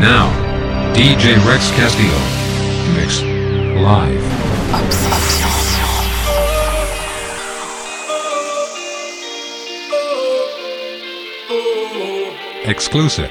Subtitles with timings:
[0.00, 0.32] Now,
[0.94, 2.18] DJ Rex Castillo.
[2.96, 3.20] Mix.
[3.20, 4.24] Live.
[12.66, 13.30] Exclusive.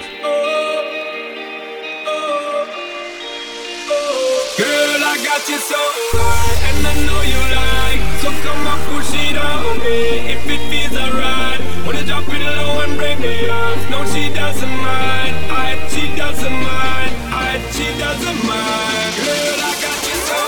[4.55, 5.75] Girl, I got you so
[6.13, 7.98] high, and I know you like
[8.39, 11.59] Push it on me if it feels alright.
[11.85, 13.47] Wanna drop it low and me.
[13.91, 15.35] No, she doesn't mind.
[15.51, 17.11] I, she doesn't mind.
[17.31, 19.15] I, she doesn't mind.
[19.19, 20.39] Girl, I got you so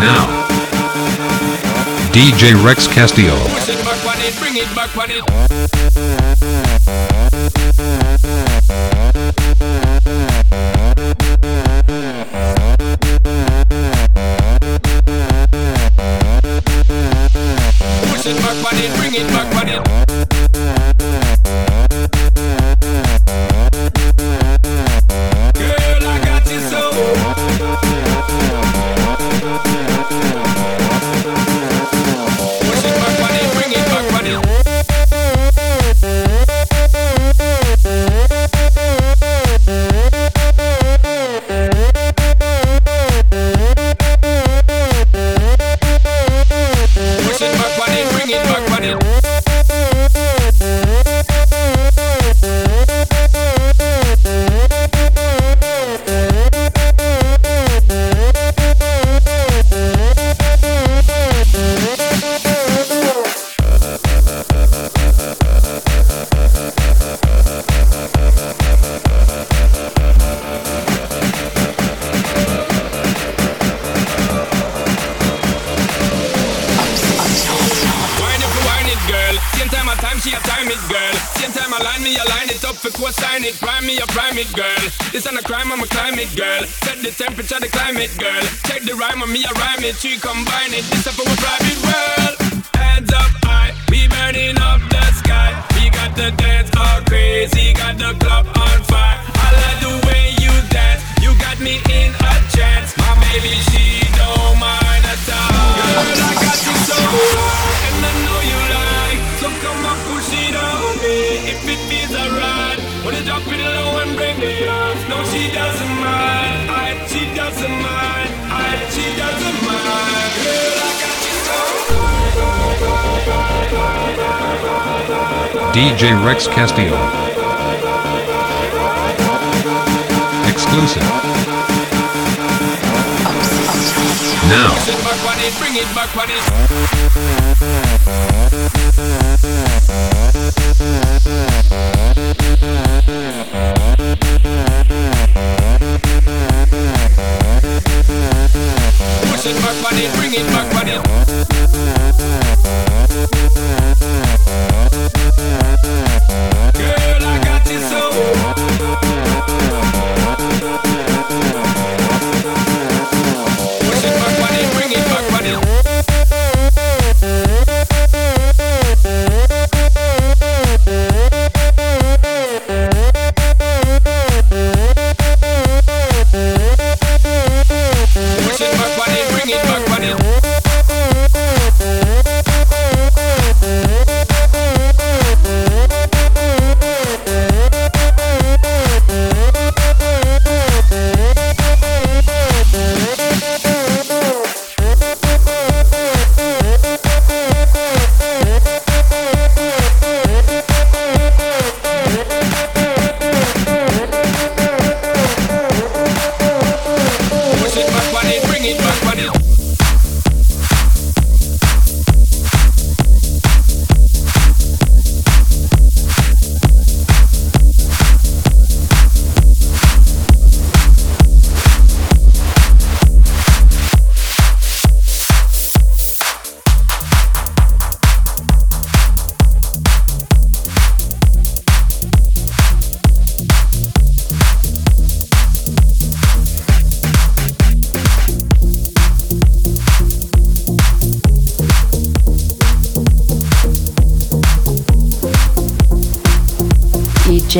[0.00, 0.24] Now,
[2.12, 3.36] DJ Rex Castillo.
[7.30, 8.97] Thank you.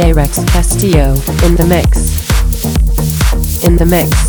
[0.00, 0.12] J.
[0.12, 1.14] Rex Castillo
[1.44, 3.64] in the mix.
[3.64, 4.27] In the mix.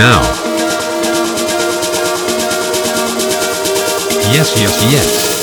[0.00, 0.22] Now.
[4.32, 5.39] Yes, yes, yes.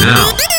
[0.00, 0.49] Now.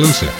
[0.00, 0.39] Exclusive.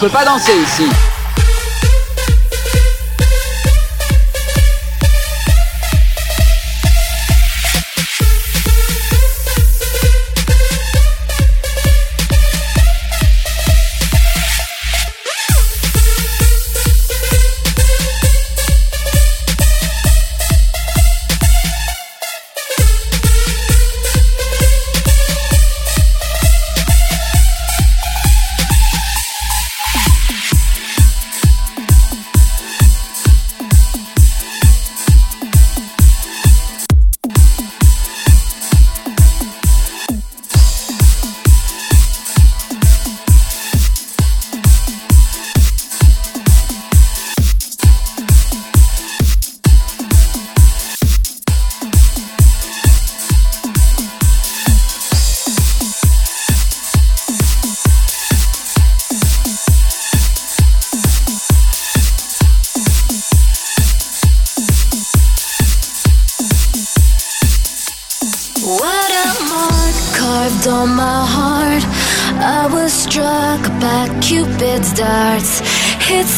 [0.00, 1.09] Peut pas danser ici.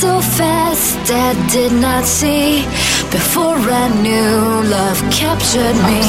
[0.02, 2.66] So fast, I did not see.
[3.14, 6.02] Before I knew, love captured me.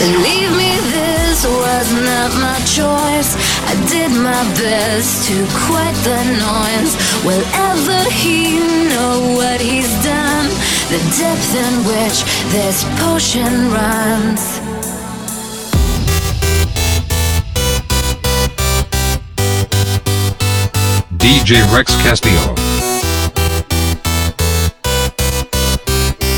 [0.00, 3.30] Believe me, this was not my choice.
[3.68, 6.92] I did my best to quiet the noise.
[7.26, 8.60] Will ever he
[8.94, 10.48] know what he's done?
[10.88, 12.18] The depth in which
[12.54, 14.42] this potion runs.
[21.20, 22.67] DJ Rex Castillo.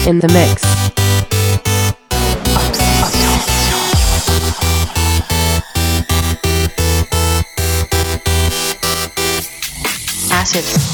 [0.07, 0.65] In the mix.
[10.33, 10.90] Acid.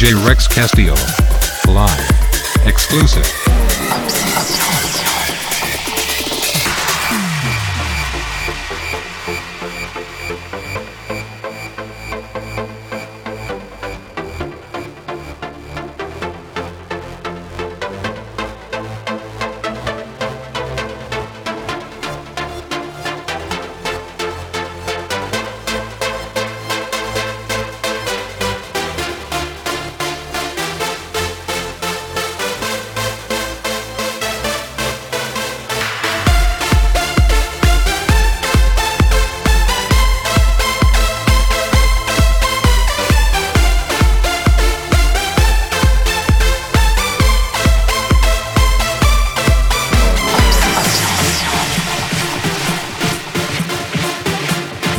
[0.00, 0.94] DJ Rex Castillo.
[1.66, 2.66] Live.
[2.66, 3.39] Exclusive.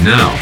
[0.04, 0.36] Now.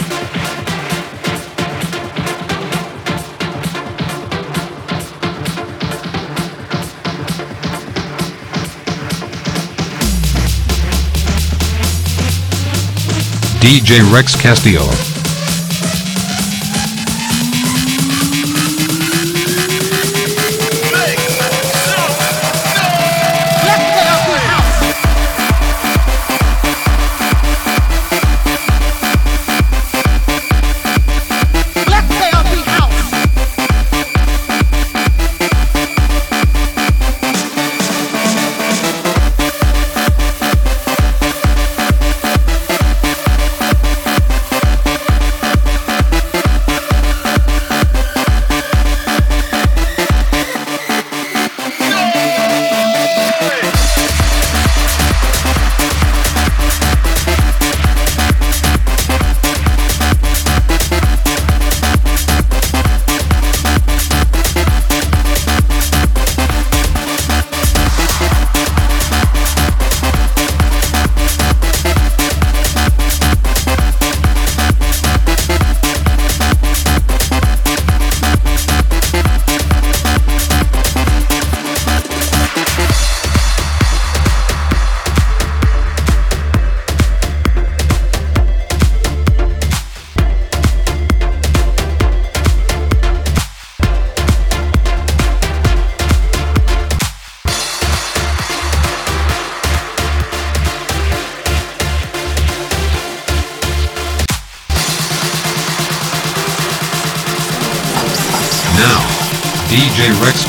[13.59, 15.18] DJ Rex Castillo.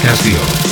[0.02, 0.69] Castillo.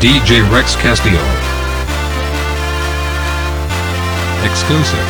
[0.00, 1.20] DJ Rex Castillo.
[4.42, 5.06] Exclusive.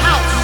[0.00, 0.34] House.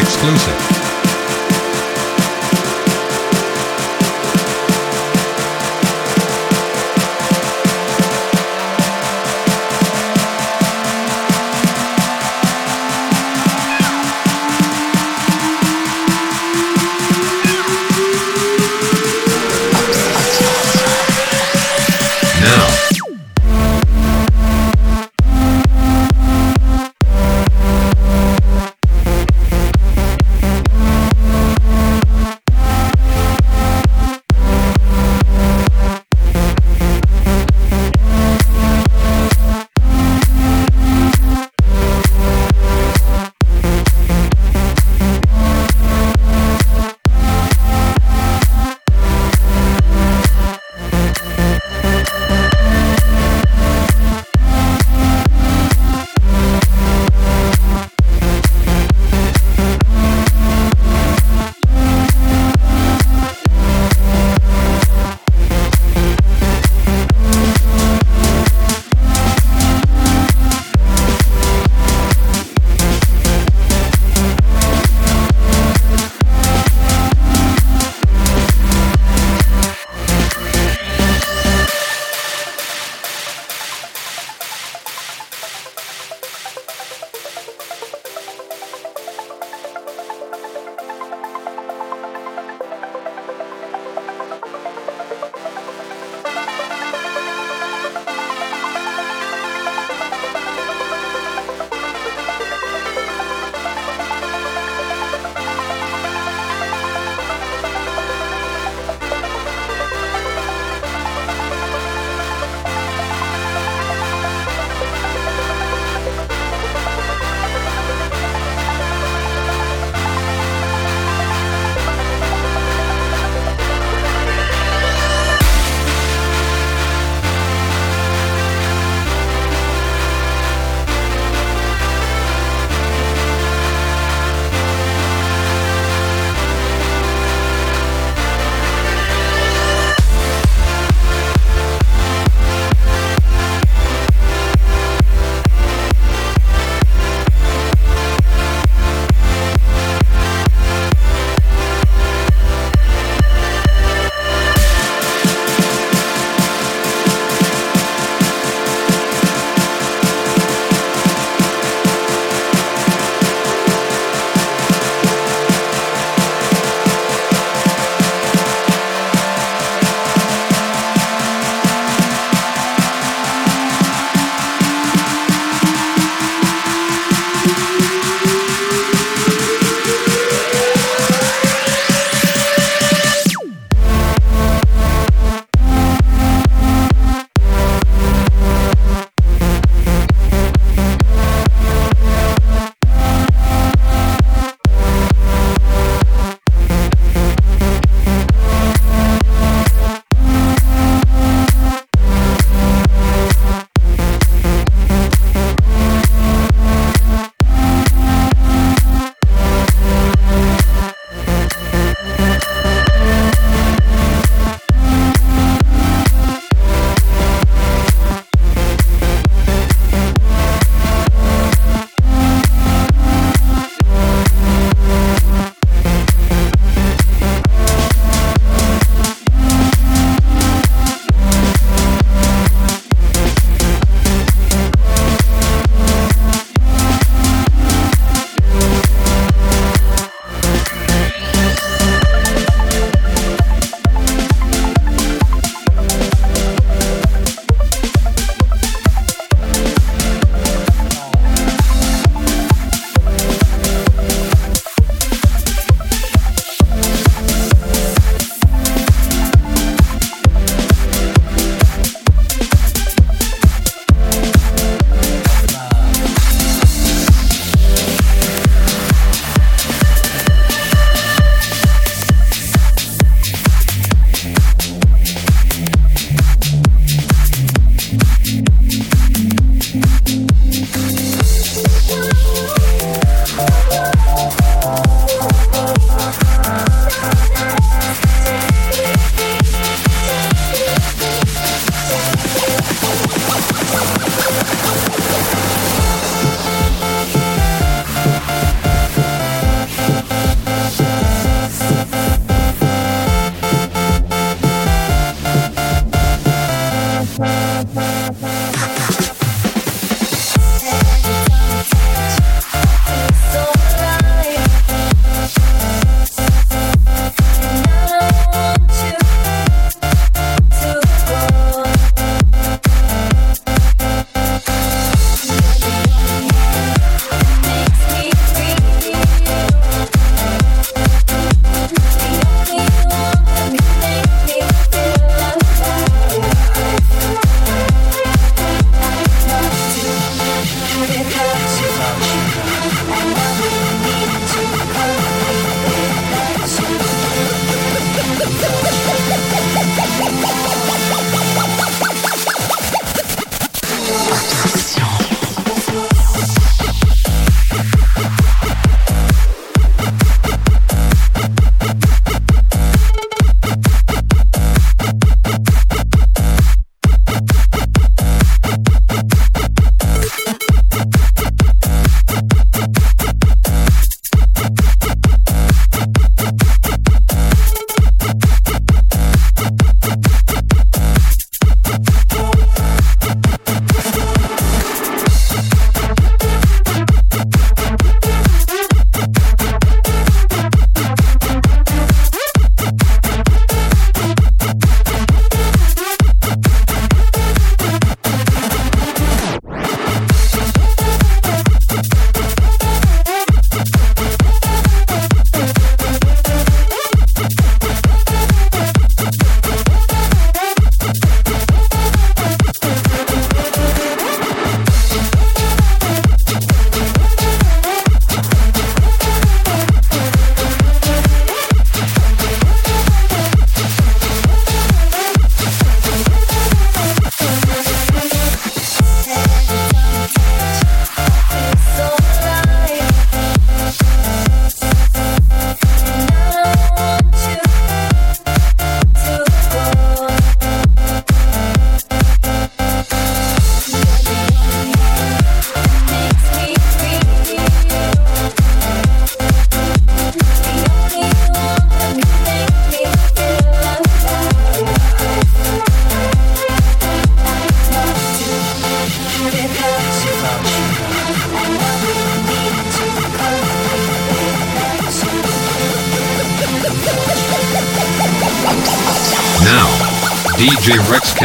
[0.00, 0.75] Exclusive.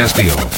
[0.02, 0.51] Castillo.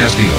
[0.00, 0.29] Now.